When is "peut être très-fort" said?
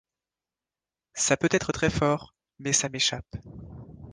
1.37-2.33